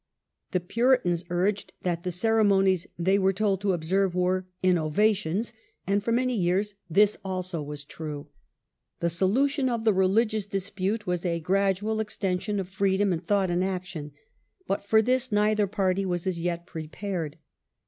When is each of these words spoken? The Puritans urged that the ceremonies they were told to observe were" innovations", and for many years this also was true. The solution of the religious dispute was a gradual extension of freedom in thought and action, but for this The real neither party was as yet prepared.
The 0.49 0.59
Puritans 0.59 1.23
urged 1.29 1.73
that 1.83 2.01
the 2.01 2.11
ceremonies 2.11 2.87
they 2.97 3.19
were 3.19 3.31
told 3.33 3.61
to 3.61 3.73
observe 3.73 4.15
were" 4.15 4.47
innovations", 4.63 5.53
and 5.85 6.03
for 6.03 6.11
many 6.11 6.35
years 6.35 6.73
this 6.89 7.17
also 7.23 7.61
was 7.61 7.85
true. 7.85 8.25
The 8.99 9.11
solution 9.11 9.69
of 9.69 9.83
the 9.83 9.93
religious 9.93 10.47
dispute 10.47 11.05
was 11.05 11.23
a 11.23 11.39
gradual 11.39 11.99
extension 11.99 12.59
of 12.59 12.67
freedom 12.67 13.13
in 13.13 13.19
thought 13.19 13.51
and 13.51 13.63
action, 13.63 14.13
but 14.65 14.83
for 14.83 15.03
this 15.03 15.27
The 15.27 15.35
real 15.35 15.43
neither 15.43 15.67
party 15.67 16.03
was 16.03 16.25
as 16.25 16.39
yet 16.39 16.65
prepared. 16.65 17.37